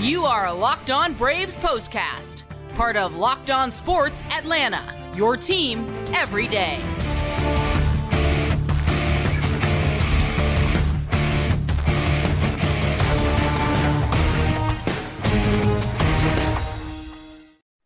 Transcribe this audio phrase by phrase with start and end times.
[0.00, 2.44] You are a Locked On Braves postcast,
[2.74, 4.82] part of Locked On Sports Atlanta,
[5.14, 6.80] your team every day.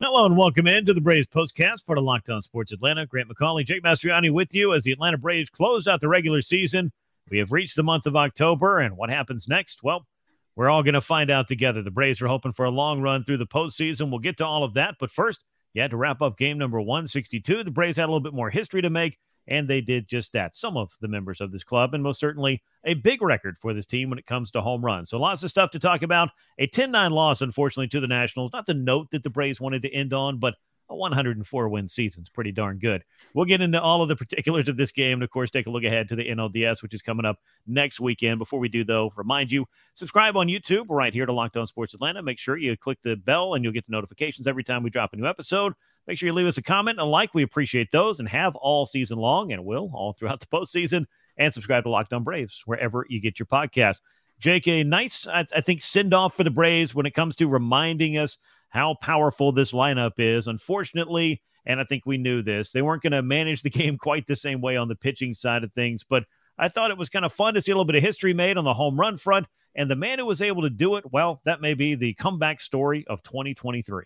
[0.01, 3.07] Hello and welcome into the Braves postcast, part of Locked On Sports Atlanta.
[3.07, 6.93] Grant McAuley, Jake Mastroianni with you as the Atlanta Braves close out the regular season.
[7.29, 9.83] We have reached the month of October, and what happens next?
[9.83, 10.07] Well,
[10.57, 11.83] we're all going to find out together.
[11.83, 14.11] The Braves are hoping for a long run through the postseason.
[14.11, 14.97] We'll get to all of that.
[15.01, 17.65] But first, you had to wrap up game number 162.
[17.65, 20.57] The Braves had a little bit more history to make, and they did just that.
[20.57, 23.87] Some of the members of this club, and most certainly a big record for this
[23.87, 25.11] team when it comes to home runs.
[25.11, 26.31] So lots of stuff to talk about.
[26.59, 28.53] A 10 9 loss, unfortunately, to the Nationals.
[28.53, 30.55] Not the note that the Braves wanted to end on, but
[30.91, 33.03] a 104 win season is pretty darn good.
[33.35, 35.71] We'll get into all of the particulars of this game and, of course, take a
[35.71, 38.39] look ahead to the NLDS, which is coming up next weekend.
[38.39, 41.95] Before we do, though, remind you subscribe on YouTube right here to Locked On Sports
[41.95, 42.23] Atlanta.
[42.23, 45.13] Make sure you click the bell and you'll get the notifications every time we drop
[45.13, 45.75] a new episode.
[46.07, 47.35] Make sure you leave us a comment and a like.
[47.35, 51.07] We appreciate those and have all season long and will all throughout the postseason.
[51.37, 53.97] And subscribe to Locked On Braves wherever you get your podcast.
[54.47, 58.19] A nice, I, I think, send off for the Braves when it comes to reminding
[58.19, 58.37] us
[58.75, 60.49] how powerful this lineup is.
[60.49, 64.27] Unfortunately, and I think we knew this, they weren't going to manage the game quite
[64.27, 66.03] the same way on the pitching side of things.
[66.03, 66.25] But
[66.59, 68.59] I thought it was kind of fun to see a little bit of history made
[68.59, 69.47] on the home run front.
[69.77, 72.61] And the man who was able to do it, well, that may be the comeback
[72.61, 74.05] story of 2023.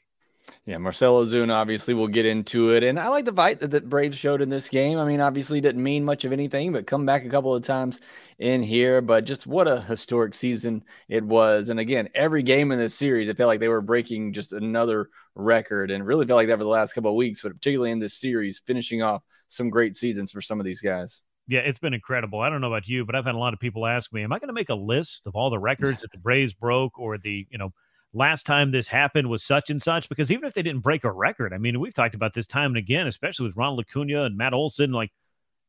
[0.67, 2.83] Yeah, Marcell Ozuna, obviously, we'll get into it.
[2.83, 4.99] And I like the fight that the Braves showed in this game.
[4.99, 8.01] I mean, obviously, didn't mean much of anything, but come back a couple of times
[8.39, 9.01] in here.
[9.01, 11.69] But just what a historic season it was.
[11.69, 15.09] And again, every game in this series, it felt like they were breaking just another
[15.35, 17.99] record and really felt like that for the last couple of weeks, but particularly in
[17.99, 21.21] this series, finishing off some great seasons for some of these guys.
[21.47, 22.41] Yeah, it's been incredible.
[22.41, 24.35] I don't know about you, but I've had a lot of people ask me, am
[24.35, 27.17] I going to make a list of all the records that the Braves broke or
[27.17, 27.73] the, you know,
[28.13, 31.13] last time this happened was such and such because even if they didn't break a
[31.13, 34.37] record, I mean, we've talked about this time and again, especially with Ronald Acuna and
[34.37, 34.93] Matt Olson.
[34.93, 35.13] Like,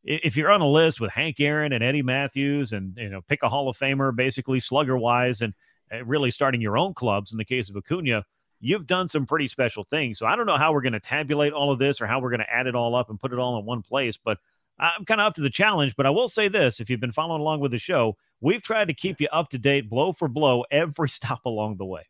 [0.03, 3.43] if you're on a list with Hank Aaron and Eddie Mathews, and you know, pick
[3.43, 5.53] a Hall of Famer, basically slugger wise, and
[5.93, 8.23] uh, really starting your own clubs in the case of Acuna,
[8.61, 10.17] you've done some pretty special things.
[10.17, 12.29] So I don't know how we're going to tabulate all of this or how we're
[12.29, 14.37] going to add it all up and put it all in one place, but
[14.79, 15.95] I'm kind of up to the challenge.
[15.97, 18.87] But I will say this: if you've been following along with the show, we've tried
[18.87, 22.07] to keep you up to date, blow for blow, every stop along the way.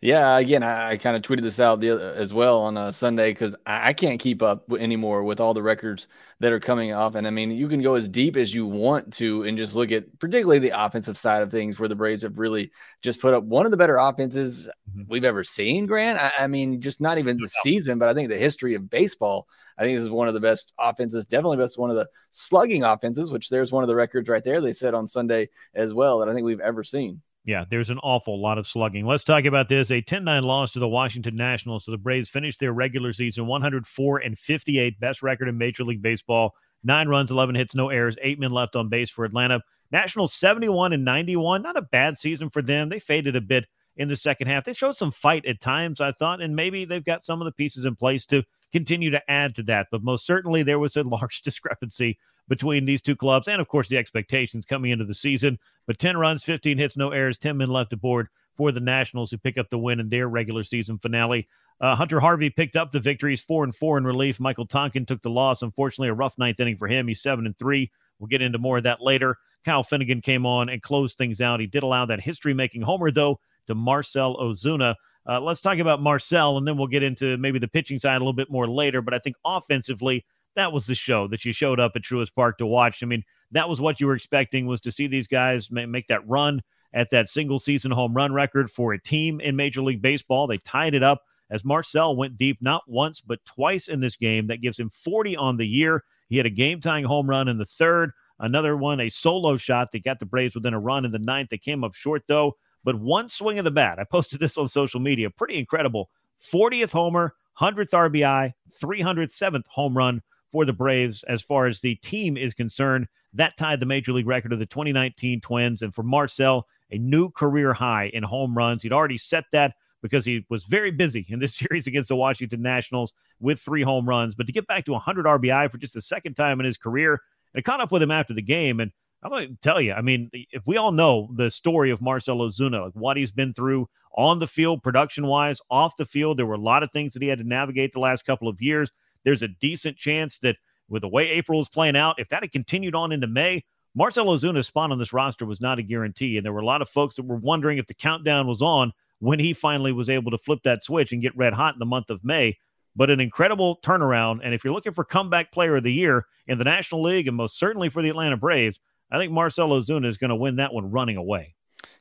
[0.00, 3.30] Yeah, again, I, I kind of tweeted this out the, as well on a Sunday
[3.30, 6.06] because I, I, can't keep up anymore with all the records
[6.40, 7.14] that are coming off.
[7.14, 9.90] And I mean, you can go as deep as you want to and just look
[9.92, 12.70] at particularly the offensive side of things where the Braves have really
[13.02, 15.02] just put up one of the better offenses mm-hmm.
[15.08, 16.18] we've ever seen, Grant.
[16.18, 19.48] I, I, mean, just not even the season, but I think the history of baseball.
[19.78, 22.82] I think this is one of the best offenses, definitely best one of the slugging
[22.82, 24.60] offenses, which there's one of the records right there.
[24.60, 27.20] They said on Sunday as well that I think we've ever seen.
[27.46, 29.06] Yeah, there's an awful lot of slugging.
[29.06, 29.92] Let's talk about this.
[29.92, 31.84] A 10 9 loss to the Washington Nationals.
[31.84, 36.02] So the Braves finished their regular season 104 and 58, best record in Major League
[36.02, 36.54] Baseball.
[36.82, 39.60] Nine runs, 11 hits, no errors, eight men left on base for Atlanta.
[39.92, 41.62] Nationals 71 and 91.
[41.62, 42.88] Not a bad season for them.
[42.88, 44.64] They faded a bit in the second half.
[44.64, 47.52] They showed some fight at times, I thought, and maybe they've got some of the
[47.52, 48.42] pieces in place to
[48.72, 49.86] continue to add to that.
[49.92, 52.18] But most certainly, there was a large discrepancy
[52.48, 55.58] between these two clubs and, of course, the expectations coming into the season.
[55.86, 59.38] But 10 runs, 15 hits, no errors, 10 men left aboard for the Nationals who
[59.38, 61.48] pick up the win in their regular season finale.
[61.80, 64.40] Uh, Hunter Harvey picked up the victories, four and four in relief.
[64.40, 65.62] Michael Tonkin took the loss.
[65.62, 67.06] Unfortunately, a rough ninth inning for him.
[67.06, 67.90] He's seven and three.
[68.18, 69.36] We'll get into more of that later.
[69.64, 71.60] Kyle Finnegan came on and closed things out.
[71.60, 74.94] He did allow that history-making homer, though, to Marcell Ozuna.
[75.28, 78.20] Uh, let's talk about Marcell, and then we'll get into maybe the pitching side a
[78.20, 79.02] little bit more later.
[79.02, 80.24] But I think offensively,
[80.56, 83.02] that was the show that you showed up at Truist Park to watch.
[83.02, 86.26] I mean, that was what you were expecting was to see these guys make that
[86.28, 86.62] run
[86.92, 90.46] at that single season home run record for a team in Major League Baseball.
[90.46, 94.48] They tied it up as Marcell went deep not once but twice in this game.
[94.48, 96.04] That gives him 40 on the year.
[96.28, 99.92] He had a game tying home run in the third, another one, a solo shot
[99.92, 101.50] that got the Braves within a run in the ninth.
[101.50, 103.98] They came up short though, but one swing of the bat.
[103.98, 105.30] I posted this on social media.
[105.30, 106.10] Pretty incredible.
[106.52, 108.52] 40th homer, 100th RBI,
[108.82, 110.22] 307th home run
[110.56, 113.08] for the Braves as far as the team is concerned.
[113.34, 115.82] That tied the major league record of the 2019 Twins.
[115.82, 118.82] And for Marcell, a new career high in home runs.
[118.82, 122.62] He'd already set that because he was very busy in this series against the Washington
[122.62, 124.34] Nationals with three home runs.
[124.34, 127.20] But to get back to 100 RBI for just the second time in his career,
[127.54, 128.80] and caught up with him after the game.
[128.80, 128.92] And
[129.22, 132.38] I'm going to tell you, I mean, if we all know the story of Marcell
[132.38, 136.46] Ozuna, like what he's been through on the field, production wise, off the field, there
[136.46, 138.90] were a lot of things that he had to navigate the last couple of years.
[139.26, 140.56] There's a decent chance that
[140.88, 143.64] with the way April is playing out, if that had continued on into May,
[143.96, 146.36] Marcell Ozuna's spot on this roster was not a guarantee.
[146.36, 148.92] And there were a lot of folks that were wondering if the countdown was on
[149.18, 151.84] when he finally was able to flip that switch and get red hot in the
[151.86, 152.56] month of May.
[152.94, 154.42] But an incredible turnaround.
[154.44, 157.36] And if you're looking for comeback player of the year in the National League and
[157.36, 158.78] most certainly for the Atlanta Braves,
[159.10, 161.55] I think Marcell Ozuna is going to win that one running away.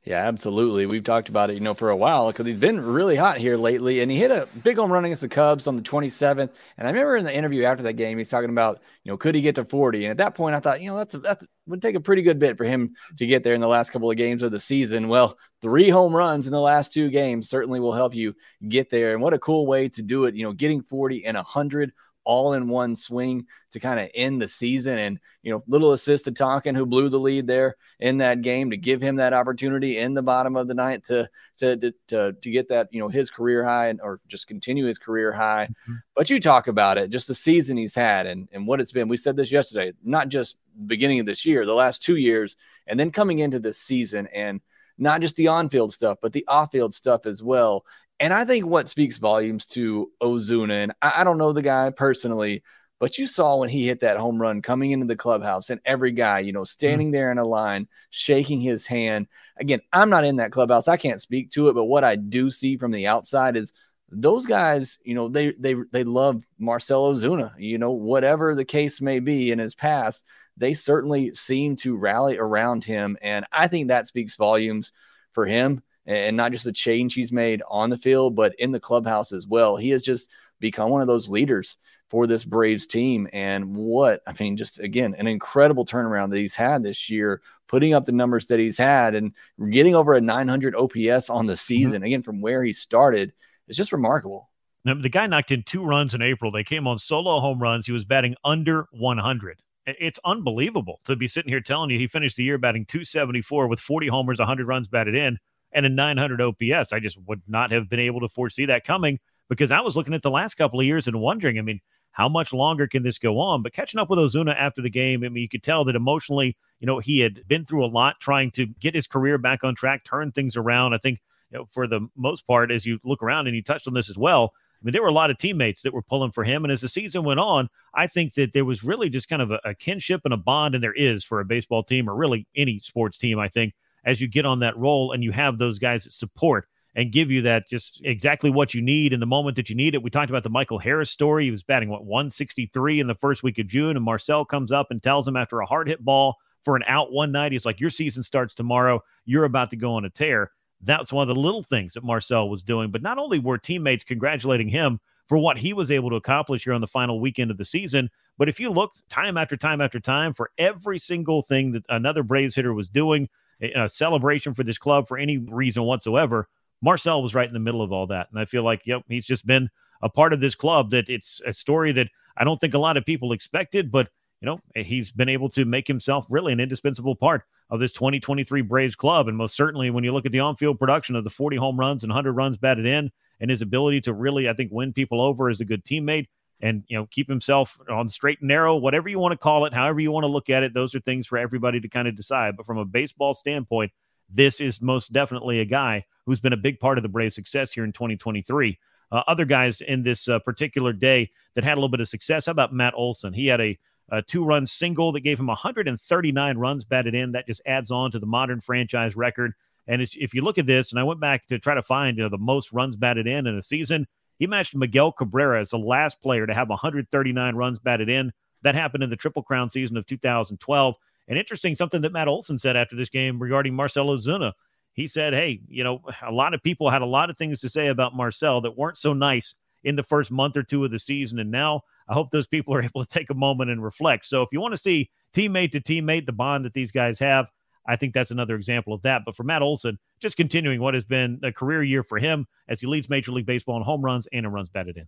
[0.06, 0.86] Yeah, absolutely.
[0.86, 3.57] We've talked about it, you know, for a while because he's been really hot here
[3.57, 6.52] lately, and he hit a big home run against the Cubs on the 27th.
[6.78, 9.34] And I remember in the interview after that game, he's talking about, you know, could
[9.34, 10.06] he get to 40?
[10.06, 12.38] And at that point, I thought, you know, that's that would take a pretty good
[12.38, 15.07] bit for him to get there in the last couple of games of the season.
[15.07, 18.36] Well, three home runs in the last two games certainly will help you
[18.69, 19.13] get there.
[19.13, 20.36] And what a cool way to do it!
[20.36, 21.94] You know, getting 40 and 100
[22.25, 25.00] all in one swing to kind of end the season.
[25.00, 28.72] And, you know, little assist to Tonkin, who blew the lead there in that game
[28.72, 32.33] to give him that opportunity in the bottom of the ninth to, to, to, to,
[32.33, 35.68] to get that, you know, his career high and, or just continue his career high.
[35.68, 35.94] Mm-hmm.
[36.16, 39.07] But you talk about it, just the season he's had and, and what it's been.
[39.07, 42.56] We said this yesterday, not just beginning of this year, the last two years,
[42.88, 44.62] and then coming into this season and,
[44.98, 47.83] not just the on field stuff, but the off field stuff as well.
[48.19, 51.89] And I think what speaks volumes to Ozuna, and I, I don't know the guy
[51.89, 52.63] personally,
[53.00, 56.12] but you saw when he hit that home run coming into the clubhouse and every
[56.12, 57.13] guy, you know, standing mm-hmm.
[57.13, 59.27] there in a line, shaking his hand.
[59.57, 60.88] Again, I'm not in that clubhouse.
[60.88, 63.73] I can't speak to it, but what I do see from the outside is
[64.09, 69.01] those guys, you know, they they they love Marcell Ozuna, you know, whatever the case
[69.01, 70.23] may be in his past,
[70.56, 73.17] they certainly seem to rally around him.
[73.21, 74.94] And I think that speaks volumes
[75.33, 78.80] for him and not just the change he's made on the field, but in the
[78.80, 79.75] clubhouse as well.
[79.75, 80.30] He has just
[80.60, 81.78] become one of those leaders
[82.10, 83.28] for this Braves team.
[83.34, 87.94] And what, I mean, just again, an incredible turnaround that he's had this year, putting
[87.94, 89.34] up the numbers that he's had and
[89.72, 91.56] getting over a 900 OPS on the mm-hmm.
[91.56, 93.34] season, again, from where he started,
[93.68, 94.50] is just remarkable.
[94.84, 96.51] Now, the guy knocked in two runs in April.
[96.51, 97.88] They came on solo home runs.
[97.88, 99.60] He was batting under 100.
[99.88, 103.80] It's unbelievable to be sitting here telling you he finished the year batting 274 with
[103.80, 105.40] 40 homers, 100 runs batted in
[105.71, 106.94] and a 900 OPS.
[106.94, 109.19] I just would not have been able to foresee that coming
[109.50, 111.81] because I was looking at the last couple of years and wondering, I mean,
[112.12, 113.62] how much longer can this go on?
[113.62, 116.56] But catching up with Ozuna after the game, I mean, you could tell that emotionally,
[116.79, 119.75] you know, he had been through a lot trying to get his career back on
[119.75, 120.94] track, turn things around.
[120.94, 121.19] I think,
[121.51, 124.09] you know, for the most part, as you look around and you touched on this
[124.09, 126.63] as well, I mean, there were a lot of teammates that were pulling for him.
[126.63, 129.51] And as the season went on, I think that there was really just kind of
[129.51, 132.47] a, a kinship and a bond, and there is for a baseball team or really
[132.56, 133.73] any sports team, I think,
[134.06, 137.30] as you get on that role and you have those guys that support and give
[137.30, 140.02] you that just exactly what you need in the moment that you need it.
[140.02, 141.46] We talked about the Michael Harris story.
[141.46, 144.92] He was batting what 163 in the first week of June, and Marcell comes up
[144.92, 147.80] and tells him after a hard hit ball for an out one night, he's like,
[147.80, 149.02] "Your season starts tomorrow.
[149.24, 150.51] You're about to go on a tear."
[150.81, 152.92] That's one of the little things that Marcell was doing.
[152.92, 156.74] But not only were teammates congratulating him for what he was able to accomplish here
[156.74, 160.00] on the final weekend of the season, but if you looked time after time after
[160.00, 163.30] time for every single thing that another Braves hitter was doing,
[163.62, 166.48] a celebration for this club for any reason whatsoever.
[166.81, 168.28] Marcell was right in the middle of all that.
[168.31, 169.69] And I feel like, yep, he's just been
[170.02, 172.07] a part of this club that it's a story that
[172.38, 174.10] I don't think a lot of people expected, but
[174.42, 178.62] you know, he's been able to make himself really an indispensable part of this 2023
[178.62, 179.28] Braves club.
[179.28, 182.04] And most certainly when you look at the on-field production of the 40 home runs
[182.04, 185.50] and 100 runs batted in and his ability to really, I think, win people over
[185.50, 186.28] as a good teammate,
[186.62, 189.74] and you know keep himself on straight and narrow whatever you want to call it
[189.74, 192.16] however you want to look at it those are things for everybody to kind of
[192.16, 192.56] decide.
[192.57, 193.92] But from a baseball standpoint
[194.30, 197.72] this is most definitely a guy who's been a big part of the Braves success
[197.72, 198.77] here in 2023
[199.12, 202.46] uh, other guys in this uh, particular day that had a little bit of success
[202.48, 203.34] how about Matt Olson?
[203.34, 203.77] He had a,
[204.10, 207.34] a two-run single that gave him 139 runs batted in.
[207.34, 209.53] That just adds on to the modern franchise record.
[209.88, 212.24] And if you look at this and I went back to try to find you
[212.24, 215.77] know the most runs batted in in a season he matched Miguel Cabrera as the
[215.77, 218.32] last player to have 139 runs batted in.
[218.63, 220.96] That happened in the Triple Crown season of 2012.
[221.27, 224.54] And interesting, something that Matt Olson said after this game regarding Marcell Ozuna.
[224.94, 227.70] He said, Hey, you know, a lot of people had a lot of things to
[227.70, 231.00] say about Marcell that weren't so nice in the first month or two of the
[231.00, 231.39] season.
[231.39, 234.25] And now I hope those people are able to take a moment and reflect.
[234.25, 237.48] So if you want to see teammate to teammate, the bond that these guys have,
[237.88, 239.24] I think that's another example of that.
[239.25, 242.80] But for Matt Olson, just continuing what has been a career year for him as
[242.80, 245.08] he leads Major League Baseball in home runs and in runs batted in.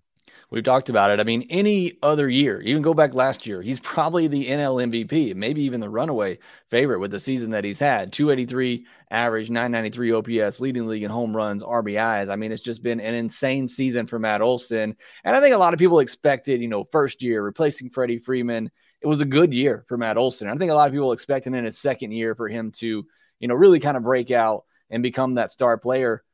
[0.50, 1.19] We've talked about it.
[1.19, 5.36] I mean, any other year, even go back last year, he's probably the NL MVP,
[5.36, 10.60] maybe even the runaway favorite with the season that he's had 283 average, 993 OPS,
[10.60, 12.29] leading the league in home runs, RBIs.
[12.29, 14.96] I mean, it's just been an insane season for Matt Olson.
[15.24, 18.72] And I think a lot of people expected, you know, first year replacing Freddie Freeman
[19.07, 20.49] it was a good year for Matt Olson.
[20.49, 23.05] I think a lot of people expecting in his second year for him to,
[23.39, 26.25] you know, really kind of break out and become that star player.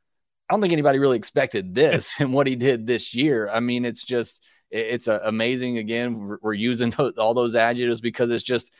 [0.50, 3.48] I don't think anybody really expected this and what he did this year.
[3.48, 5.78] I mean, it's just it's uh, amazing.
[5.78, 8.72] Again, we're using all those adjectives because it's just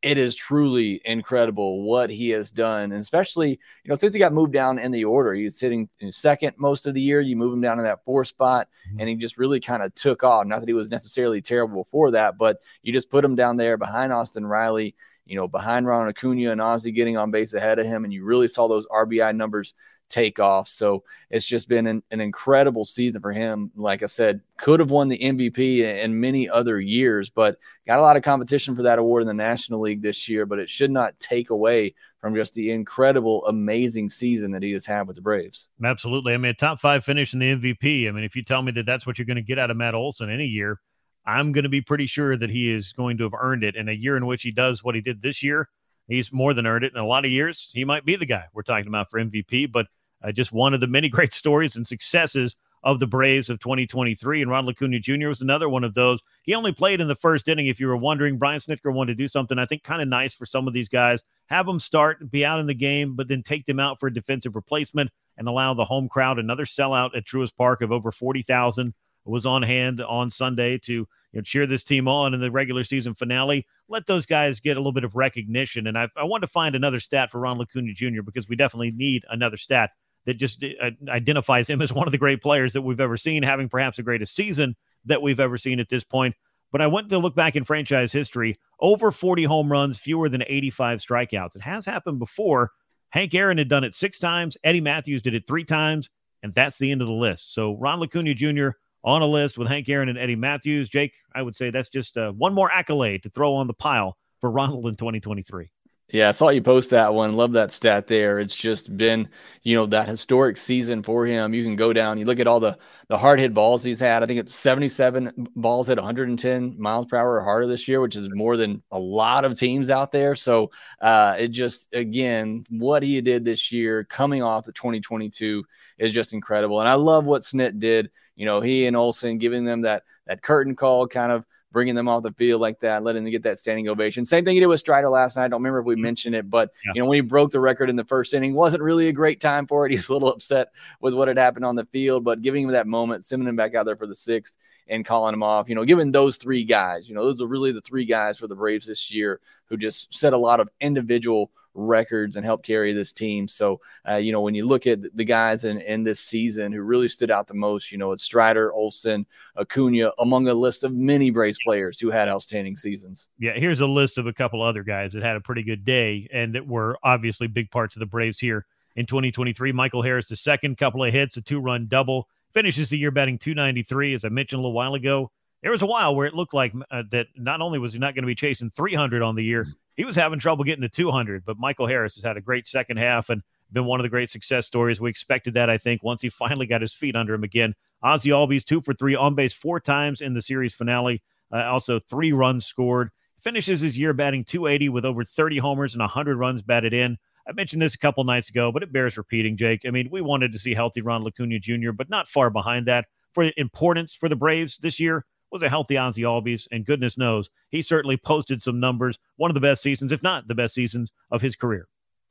[0.00, 4.32] it is truly incredible what he has done, and especially you know since he got
[4.32, 7.20] moved down in the order, he's hitting second most of the year.
[7.20, 9.00] You move him down to that four spot, mm-hmm.
[9.00, 10.46] and he just really kind of took off.
[10.46, 13.76] Not that he was necessarily terrible for that, but you just put him down there
[13.76, 14.94] behind Austin Riley
[15.28, 18.24] you know, behind Ron Acuna and Ozzie getting on base ahead of him, and you
[18.24, 19.74] really saw those RBI numbers
[20.08, 20.68] take off.
[20.68, 23.70] So it's just been an, an incredible season for him.
[23.76, 28.02] Like I said, could have won the MVP in many other years, but got a
[28.02, 30.46] lot of competition for that award in the National League this year.
[30.46, 34.84] But it should not take away from just the incredible, amazing season that he has
[34.86, 35.68] had with the Braves.
[35.84, 36.34] Absolutely.
[36.34, 38.08] I mean, a top five finish in the MVP.
[38.08, 39.76] I mean, if you tell me that that's what you're going to get out of
[39.76, 40.80] Matt Olson any year,
[41.28, 43.76] I'm going to be pretty sure that he is going to have earned it.
[43.76, 45.68] In a year in which he does what he did this year,
[46.08, 46.94] he's more than earned it.
[46.94, 49.70] In a lot of years, he might be the guy we're talking about for MVP.
[49.70, 49.88] But
[50.24, 54.40] uh, just one of the many great stories and successes of the Braves of 2023.
[54.40, 55.28] And Ron Acuna Jr.
[55.28, 56.22] was another one of those.
[56.44, 57.66] He only played in the first inning.
[57.66, 60.32] If you were wondering, Brian Snitker wanted to do something I think kind of nice
[60.32, 61.20] for some of these guys.
[61.48, 64.14] Have them start, be out in the game, but then take them out for a
[64.14, 68.94] defensive replacement and allow the home crowd another sellout at Truist Park of over 40,000
[69.26, 71.06] was on hand on Sunday to
[71.38, 73.64] you know, cheer this team on in the regular season finale.
[73.88, 75.86] Let those guys get a little bit of recognition.
[75.86, 78.22] And I, I want to find another stat for Ron Acuna Jr.
[78.24, 79.90] because we definitely need another stat
[80.26, 83.44] that just uh, identifies him as one of the great players that we've ever seen,
[83.44, 86.34] having perhaps the greatest season that we've ever seen at this point.
[86.72, 90.42] But I went to look back in franchise history over 40 home runs, fewer than
[90.44, 91.54] 85 strikeouts.
[91.54, 92.72] It has happened before.
[93.10, 96.10] Hank Aaron had done it six times, Eddie Mathews did it three times,
[96.42, 97.54] and that's the end of the list.
[97.54, 98.70] So Ron Acuna Jr
[99.04, 100.88] on a list with Hank Aaron and Eddie Mathews.
[100.88, 104.16] Jake, I would say that's just uh, one more accolade to throw on the pile
[104.40, 105.70] for Ronald in 2023.
[106.10, 107.34] Yeah, I saw you post that one.
[107.34, 108.38] Love that stat there.
[108.38, 109.28] It's just been,
[109.62, 111.52] you know, that historic season for him.
[111.52, 114.22] You can go down, you look at all the the hard hit balls he's had.
[114.22, 118.16] I think it's 77 balls at 110 miles per hour or harder this year, which
[118.16, 120.34] is more than a lot of teams out there.
[120.34, 120.70] So
[121.02, 125.62] uh, it just again, what he did this year coming off the 2022
[125.98, 126.80] is just incredible.
[126.80, 128.10] And I love what Snit did.
[128.34, 132.08] You know, he and Olson giving them that that curtain call kind of bringing them
[132.08, 134.24] off the field like that, letting them get that standing ovation.
[134.24, 135.44] Same thing he did with Strider last night.
[135.44, 136.02] I don't remember if we mm-hmm.
[136.02, 136.92] mentioned it, but yeah.
[136.94, 139.40] you know when he broke the record in the first inning, wasn't really a great
[139.40, 139.90] time for it.
[139.92, 140.68] He's a little upset
[141.00, 143.74] with what had happened on the field, but giving him that moment, sending him back
[143.74, 144.56] out there for the sixth
[144.88, 145.68] and calling him off.
[145.68, 148.46] You know, giving those three guys, you know, those are really the three guys for
[148.46, 152.92] the Braves this year who just set a lot of individual records and help carry
[152.92, 153.48] this team.
[153.48, 156.82] So, uh, you know, when you look at the guys in, in this season who
[156.82, 160.94] really stood out the most, you know, it's Strider, Olson, Acuna, among a list of
[160.94, 163.28] many Braves players who had outstanding seasons.
[163.38, 166.28] Yeah, here's a list of a couple other guys that had a pretty good day
[166.32, 168.66] and that were obviously big parts of the Braves here
[168.96, 169.72] in 2023.
[169.72, 173.38] Michael Harris, the second couple of hits, a two run double, finishes the year batting
[173.38, 174.14] 293.
[174.14, 175.30] As I mentioned a little while ago,
[175.62, 178.14] there was a while where it looked like uh, that not only was he not
[178.14, 181.44] going to be chasing 300 on the year, he was having trouble getting to 200.
[181.44, 184.30] But Michael Harris has had a great second half and been one of the great
[184.30, 185.00] success stories.
[185.00, 187.74] We expected that, I think, once he finally got his feet under him again.
[188.02, 191.22] Ozzie Albies two for three on base four times in the series finale.
[191.52, 193.10] Uh, also three runs scored.
[193.40, 197.18] Finishes his year batting 280 with over 30 homers and 100 runs batted in.
[197.48, 199.82] I mentioned this a couple nights ago, but it bears repeating, Jake.
[199.86, 203.06] I mean, we wanted to see healthy Ron Acuna Jr., but not far behind that.
[203.32, 207.50] For importance for the Braves this year, was a healthy Ozzie Albies, and goodness knows
[207.70, 209.18] he certainly posted some numbers.
[209.36, 211.88] One of the best seasons, if not the best seasons, of his career.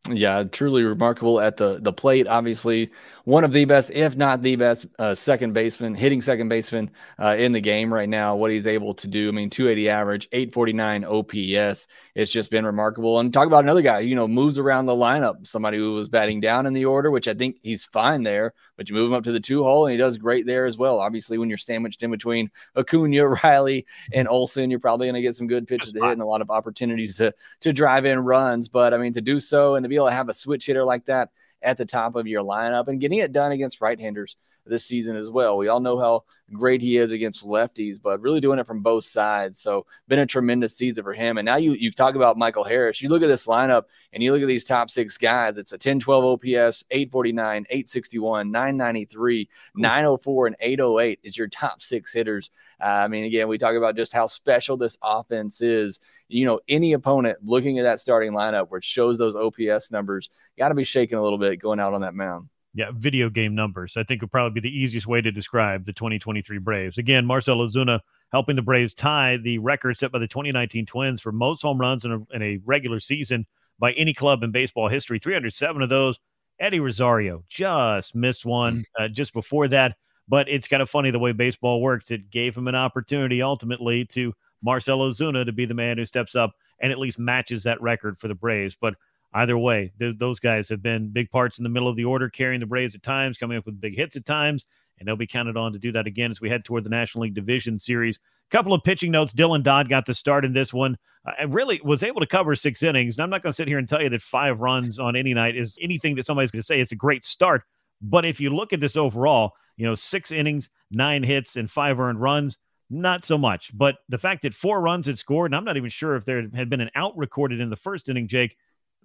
[0.09, 2.27] Yeah, truly remarkable at the the plate.
[2.27, 2.91] Obviously,
[3.25, 7.35] one of the best, if not the best, uh, second baseman, hitting second baseman uh,
[7.37, 8.35] in the game right now.
[8.35, 9.27] What he's able to do.
[9.27, 11.87] I mean, 280 average, 849 OPS.
[12.15, 13.19] It's just been remarkable.
[13.19, 15.45] And talk about another guy, you know, moves around the lineup.
[15.45, 18.53] Somebody who was batting down in the order, which I think he's fine there.
[18.77, 20.77] But you move him up to the two hole, and he does great there as
[20.77, 20.99] well.
[20.99, 25.35] Obviously, when you're sandwiched in between Acuna, Riley, and Olson, you're probably going to get
[25.35, 28.69] some good pitches to hit and a lot of opportunities to to drive in runs.
[28.69, 30.83] But I mean, to do so and to be able to have a switch hitter
[30.83, 31.29] like that
[31.61, 34.35] at the top of your lineup and getting it done against right handers
[34.69, 35.57] this season as well.
[35.57, 39.03] We all know how great he is against lefties, but really doing it from both
[39.03, 39.59] sides.
[39.59, 41.37] So been a tremendous season for him.
[41.37, 43.01] And now you you talk about Michael Harris.
[43.01, 43.83] You look at this lineup
[44.13, 45.57] and you look at these top six guys.
[45.57, 52.13] It's a 10, 12 OPS, 849, 861, 993, 904, and 808 is your top six
[52.13, 52.51] hitters.
[52.81, 55.99] Uh, I mean, again, we talk about just how special this offense is.
[56.29, 60.29] You know, any opponent looking at that starting lineup where it shows those OPS numbers,
[60.57, 63.55] got to be shaking a little bit going out on that mound yeah, video game
[63.55, 63.97] numbers.
[63.97, 66.99] I think would probably be the easiest way to describe the 2023 Braves.
[66.99, 71.31] Again, Marcell Ozuna helping the Braves tie the record set by the 2019 Twins for
[71.31, 73.47] most home runs in a, in a regular season
[73.79, 75.17] by any club in baseball history.
[75.17, 76.19] 307 of those.
[76.59, 79.95] Eddie Rosario just missed one uh, just before that.
[80.27, 82.11] But it's kind of funny the way baseball works.
[82.11, 86.35] It gave him an opportunity ultimately to Marcell Ozuna to be the man who steps
[86.35, 88.77] up and at least matches that record for the Braves.
[88.79, 88.93] But
[89.37, 92.29] either way, th- those guys have been big parts in the middle of the order,
[92.29, 94.65] carrying the Braves at times, coming up with big hits at times,
[94.99, 97.23] and they'll be counted on to do that again as we head toward the National
[97.23, 98.19] League Division Series.
[98.51, 99.33] A couple of pitching notes.
[99.33, 100.97] Dylan Dodd got the start in this one.
[101.25, 103.15] I really was able to cover six innings.
[103.15, 105.33] And I'm not going to sit here and tell you that five runs on any
[105.33, 107.63] night is anything that somebody's going to say it's a great start.
[108.01, 111.99] But if you look at this overall, you know, six innings, nine hits, and five
[111.99, 112.57] earned runs,
[112.89, 113.71] not so much.
[113.73, 116.47] But the fact that four runs had scored, and I'm not even sure if there
[116.55, 118.55] had been an out recorded in the first inning, Jake,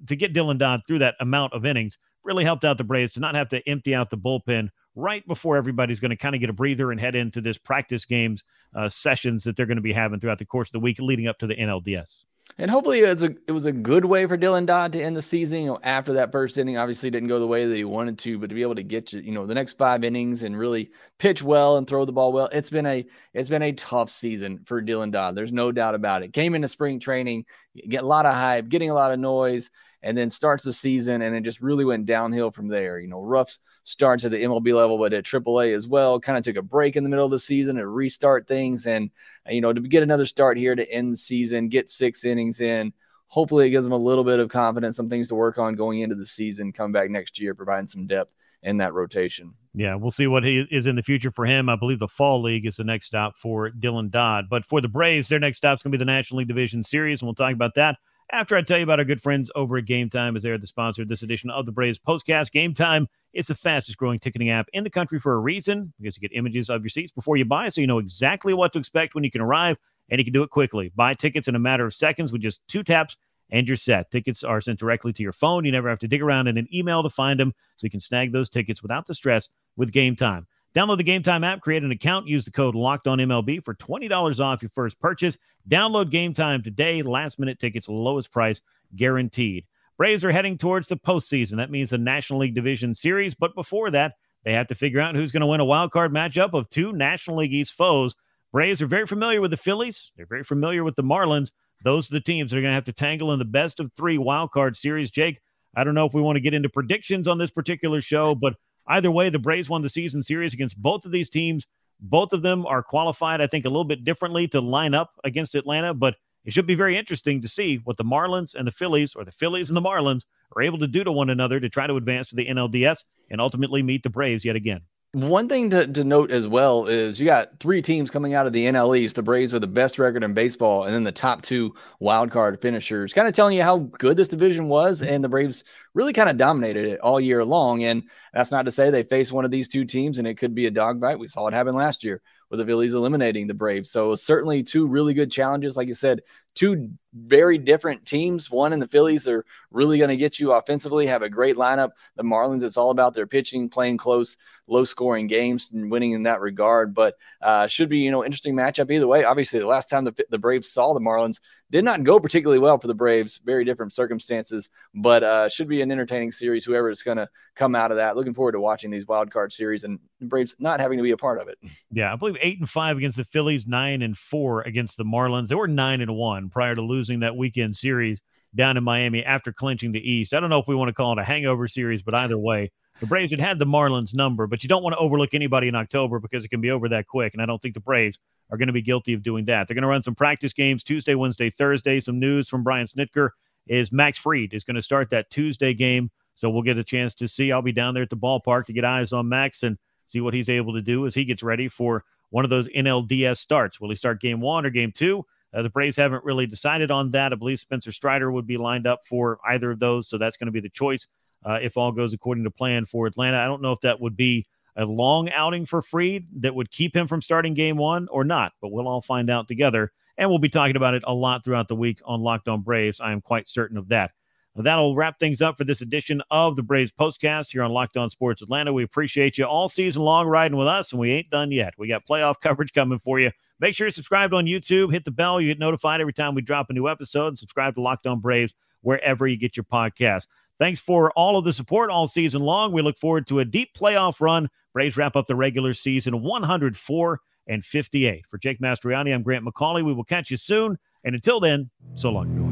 [0.09, 3.21] to get Dylan Dodd through that amount of innings really helped out the Braves to
[3.21, 6.51] not have to empty out the bullpen right before everybody's going to kind of get
[6.51, 8.45] a breather and head into this practice games
[8.75, 11.27] uh, sessions that they're going to be having throughout the course of the week leading
[11.27, 12.25] up to the NLDS.
[12.59, 15.17] And hopefully it was a it was a good way for Dylan Dodd to end
[15.17, 15.63] the season.
[15.63, 18.39] You know, after that first inning, obviously didn't go the way that he wanted to,
[18.39, 20.91] but to be able to get you, you know, the next five innings and really
[21.19, 24.61] pitch well and throw the ball well, it's been a it's been a tough season
[24.67, 25.35] for Dylan Dodd.
[25.35, 26.35] There's no doubt about it.
[26.35, 27.47] Came into spring training,
[27.89, 29.71] get a lot of hype, getting a lot of noise,
[30.03, 32.99] and then starts the season, and it just really went downhill from there.
[32.99, 36.19] You know, rough starts at the MLB level, but at AAA as well.
[36.19, 39.11] Kind of took a break in the middle of the season to restart things, and
[39.49, 42.93] you know to get another start here to end the season, get six innings in.
[43.29, 46.01] Hopefully, it gives them a little bit of confidence, some things to work on going
[46.01, 46.73] into the season.
[46.73, 49.55] Come back next year, providing some depth in that rotation.
[49.75, 51.69] Yeah, we'll see what he is in the future for him.
[51.69, 54.47] I believe the Fall League is the next stop for Dylan Dodd.
[54.51, 56.85] But for the Braves, their next stop is going to be the National League Division
[56.85, 57.97] Series, and we'll talk about that
[58.33, 60.67] after I tell you about our good friends over at Game Time, as they're the
[60.67, 62.51] sponsor of this edition of the Braves Postcast.
[62.51, 66.17] Game Time is the fastest growing ticketing app in the country for a reason because
[66.17, 68.79] you get images of your seats before you buy, so you know exactly what to
[68.79, 69.77] expect when you can arrive,
[70.09, 70.91] and you can do it quickly.
[70.95, 73.17] Buy tickets in a matter of seconds with just two taps
[73.51, 74.11] and you're set.
[74.11, 75.65] Tickets are sent directly to your phone.
[75.65, 78.01] You never have to dig around in an email to find them, so you can
[78.01, 80.47] snag those tickets without the stress with Game Time.
[80.75, 83.75] Download the Game Time app, create an account, use the code Locked On MLB for
[83.75, 85.37] twenty dollars off your first purchase.
[85.69, 87.03] Download Game Time today.
[87.03, 88.61] Last minute tickets, lowest price
[88.97, 89.67] guaranteed.
[89.99, 91.57] Braves are heading towards the postseason.
[91.57, 93.35] That means the National League Division Series.
[93.35, 94.15] But before that,
[94.45, 96.93] they have to figure out who's going to win a wild card matchup of two
[96.93, 98.15] National League East foes.
[98.51, 100.11] Braves are very familiar with the Phillies.
[100.17, 101.51] They're very familiar with the Marlins.
[101.85, 103.93] Those are the teams that are going to have to tangle in the best of
[103.97, 105.11] three wild card series.
[105.11, 105.41] Jake,
[105.75, 108.55] I don't know if we want to get into predictions on this particular show, but
[108.87, 111.67] either way, the Braves won the season series against both of these teams.
[112.01, 115.55] Both of them are qualified, I think, a little bit differently to line up against
[115.55, 119.15] Atlanta, but it should be very interesting to see what the Marlins and the Phillies,
[119.15, 120.25] or the Phillies and the Marlins,
[120.57, 123.41] are able to do to one another to try to advance to the NLDS and
[123.41, 124.81] ultimately meet the Braves yet again.
[125.15, 128.55] One thing to, to note as well is you got three teams coming out of
[128.55, 129.17] the NL East.
[129.17, 132.63] The Braves are the best record in baseball, and then the top two wild card
[132.63, 135.03] finishers, kind of telling you how good this division was.
[135.03, 137.85] And the Braves really kind of dominated it all year long.
[137.85, 140.55] And that's not to say they face one of these two teams and it could
[140.55, 141.19] be a dogfight.
[141.19, 143.91] We saw it happen last year with the Phillies eliminating the Braves.
[143.91, 145.77] So certainly two really good challenges.
[145.77, 146.23] Like you said,
[146.55, 148.51] two very different teams.
[148.51, 151.91] One in the Phillies they're really going to get you offensively, have a great lineup.
[152.17, 154.37] The Marlins, it's all about their pitching, playing close,
[154.67, 156.95] low scoring games and winning in that regard.
[156.95, 159.25] But uh, should be, you know, interesting matchup either way.
[159.25, 162.79] Obviously, the last time the, the Braves saw the Marlins did not go particularly well
[162.79, 163.41] for the Braves.
[163.45, 166.65] Very different circumstances, but uh, should be an entertaining series.
[166.65, 169.53] Whoever is going to come out of that, looking forward to watching these wild card
[169.53, 171.59] series and Braves not having to be a part of it.
[171.91, 175.49] Yeah, I believe eight and five against the Phillies, nine and four against the Marlins.
[175.49, 178.21] They were nine and one prior to losing that weekend series
[178.55, 180.35] down in Miami after clinching the East.
[180.35, 182.71] I don't know if we want to call it a hangover series, but either way,
[183.01, 185.75] the Braves had had the Marlins number, but you don't want to overlook anybody in
[185.75, 187.33] October because it can be over that quick.
[187.33, 188.19] And I don't think the Braves
[188.51, 189.67] are going to be guilty of doing that.
[189.67, 192.01] They're going to run some practice games Tuesday, Wednesday, Thursday.
[192.01, 193.31] Some news from Brian Snitker
[193.67, 196.11] is Max Fried is going to start that Tuesday game.
[196.35, 197.51] So we'll get a chance to see.
[197.51, 200.35] I'll be down there at the ballpark to get eyes on Max and see what
[200.35, 203.81] he's able to do as he gets ready for one of those NLDS starts.
[203.81, 205.25] Will he start game one or game two?
[205.55, 207.33] Uh, the Braves haven't really decided on that.
[207.33, 210.09] I believe Spencer Strider would be lined up for either of those.
[210.09, 211.07] So that's going to be the choice
[211.45, 213.39] uh, if all goes according to plan for Atlanta.
[213.39, 216.97] I don't know if that would be a long outing for Fried that would keep
[216.97, 219.93] him from starting game one or not, but we'll all find out together.
[220.17, 223.01] And we'll be talking about it a lot throughout the week on Locked On Braves.
[223.01, 224.13] I am quite certain of that.
[224.55, 228.11] That'll wrap things up for this edition of the Braves Postcast here on Locked On
[228.11, 228.73] Sports Atlanta.
[228.73, 231.73] We appreciate you all season long riding with us, and we ain't done yet.
[231.79, 233.31] We got playoff coverage coming for you.
[233.63, 234.93] Make sure you're subscribed on YouTube.
[234.93, 235.41] Hit the bell.
[235.41, 237.29] You get notified every time we drop a new episode.
[237.29, 240.27] And subscribe to Locked On Braves wherever you get your podcast.
[240.59, 242.73] Thanks for all of the support all season long.
[242.73, 244.51] We look forward to a deep playoff run.
[244.73, 248.25] Braves wrap up the regular season 104 and 58.
[248.29, 249.85] For Jake Mastroianni, I'm Grant McAuley.
[249.85, 250.77] We will catch you soon.
[251.05, 252.52] And until then, so long, everyone.